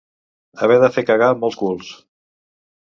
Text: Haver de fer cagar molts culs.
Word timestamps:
Haver 0.61 0.79
de 0.85 0.89
fer 0.97 1.05
cagar 1.11 1.29
molts 1.45 1.61
culs. 1.63 1.95